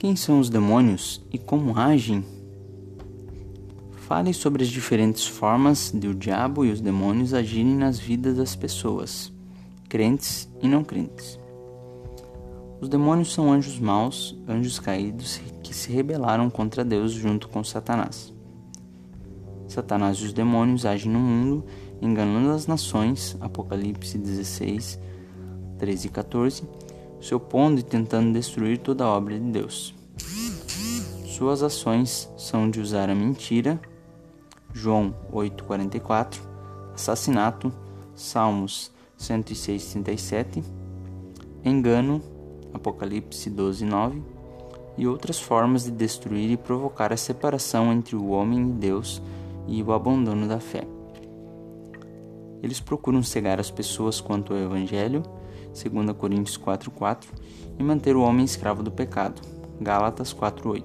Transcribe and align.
Quem 0.00 0.16
são 0.16 0.40
os 0.40 0.48
demônios 0.48 1.20
e 1.30 1.36
como 1.36 1.78
agem? 1.78 2.24
Fale 3.90 4.32
sobre 4.32 4.62
as 4.62 4.70
diferentes 4.70 5.26
formas 5.26 5.92
de 5.94 6.08
o 6.08 6.14
diabo 6.14 6.64
e 6.64 6.72
os 6.72 6.80
demônios 6.80 7.34
agirem 7.34 7.76
nas 7.76 7.98
vidas 7.98 8.38
das 8.38 8.56
pessoas, 8.56 9.30
crentes 9.90 10.48
e 10.62 10.66
não 10.66 10.82
crentes. 10.82 11.38
Os 12.80 12.88
demônios 12.88 13.34
são 13.34 13.52
anjos 13.52 13.78
maus, 13.78 14.38
anjos 14.48 14.78
caídos 14.78 15.38
que 15.62 15.74
se 15.76 15.92
rebelaram 15.92 16.48
contra 16.48 16.82
Deus 16.82 17.12
junto 17.12 17.46
com 17.50 17.62
Satanás. 17.62 18.32
Satanás 19.68 20.16
e 20.16 20.24
os 20.24 20.32
demônios 20.32 20.86
agem 20.86 21.12
no 21.12 21.20
mundo, 21.20 21.62
enganando 22.00 22.52
as 22.52 22.66
nações, 22.66 23.36
Apocalipse 23.38 24.16
16, 24.16 24.98
13 25.76 26.06
e 26.06 26.10
14, 26.10 26.62
se 27.20 27.34
opondo 27.34 27.80
e 27.80 27.82
tentando 27.82 28.32
destruir 28.32 28.78
toda 28.78 29.04
a 29.04 29.08
obra 29.08 29.38
de 29.38 29.50
Deus. 29.50 29.94
Suas 31.26 31.62
ações 31.62 32.28
são 32.36 32.70
de 32.70 32.80
usar 32.80 33.08
a 33.08 33.14
mentira, 33.14 33.80
João 34.72 35.14
8:44, 35.32 36.40
assassinato, 36.94 37.72
Salmos 38.14 38.92
106:37, 39.18 40.62
engano, 41.64 42.20
Apocalipse 42.72 43.50
12:9, 43.50 44.22
e 44.96 45.06
outras 45.06 45.40
formas 45.40 45.84
de 45.84 45.90
destruir 45.90 46.50
e 46.50 46.56
provocar 46.56 47.12
a 47.12 47.16
separação 47.16 47.92
entre 47.92 48.16
o 48.16 48.28
homem 48.28 48.68
e 48.68 48.72
Deus 48.72 49.22
e 49.66 49.82
o 49.82 49.92
abandono 49.92 50.46
da 50.46 50.60
fé. 50.60 50.86
Eles 52.62 52.80
procuram 52.80 53.22
cegar 53.22 53.58
as 53.58 53.70
pessoas 53.70 54.20
quanto 54.20 54.52
ao 54.52 54.58
evangelho 54.58 55.22
2 55.72 56.16
Coríntios 56.16 56.56
4:4, 56.56 57.28
e 57.78 57.82
manter 57.82 58.16
o 58.16 58.22
homem 58.22 58.44
escravo 58.44 58.82
do 58.82 58.90
pecado. 58.90 59.40
Gálatas 59.80 60.32
4:8. 60.32 60.84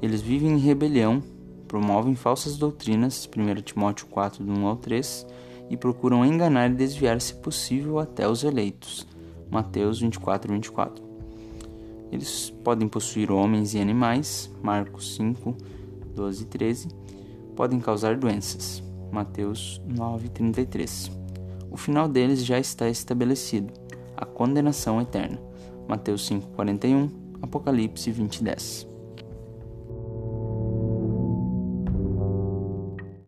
Eles 0.00 0.20
vivem 0.20 0.52
em 0.52 0.58
rebelião, 0.58 1.22
promovem 1.66 2.14
falsas 2.14 2.56
doutrinas, 2.56 3.26
1 3.26 3.62
Timóteo 3.62 4.06
4 4.06 4.44
1 4.44 4.66
ao 4.66 4.76
3, 4.76 5.26
e 5.70 5.76
procuram 5.76 6.24
enganar 6.24 6.70
e 6.70 6.74
desviar, 6.74 7.20
se 7.20 7.34
possível, 7.34 7.98
até 7.98 8.28
os 8.28 8.44
eleitos. 8.44 9.06
Mateus 9.50 10.00
24, 10.00 10.52
24. 10.52 11.02
Eles 12.10 12.50
podem 12.62 12.88
possuir 12.88 13.30
homens 13.30 13.74
e 13.74 13.78
animais, 13.78 14.50
Marcos 14.62 15.14
5, 15.14 15.56
12 16.14 16.42
e 16.42 16.46
13. 16.46 16.88
Podem 17.56 17.80
causar 17.80 18.16
doenças, 18.16 18.82
Mateus 19.10 19.80
9, 19.86 20.28
33 20.28 21.21
o 21.72 21.76
final 21.76 22.06
deles 22.06 22.44
já 22.44 22.58
está 22.58 22.88
estabelecido, 22.88 23.72
a 24.14 24.26
condenação 24.26 25.00
eterna. 25.00 25.40
Mateus 25.88 26.28
5:41, 26.28 27.08
Apocalipse 27.40 28.10
20:10. 28.12 28.91